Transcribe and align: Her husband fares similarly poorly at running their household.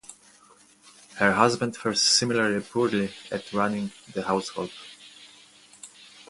Her 1.17 1.33
husband 1.33 1.77
fares 1.77 2.01
similarly 2.01 2.59
poorly 2.61 3.13
at 3.31 3.53
running 3.53 3.91
their 4.15 4.23
household. 4.23 4.71